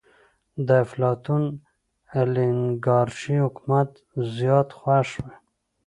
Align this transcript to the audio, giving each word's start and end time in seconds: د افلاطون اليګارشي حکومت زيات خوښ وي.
د 0.67 0.69
افلاطون 0.83 1.43
اليګارشي 2.21 3.35
حکومت 3.45 3.89
زيات 4.37 4.69
خوښ 4.79 5.09
وي. 5.23 5.35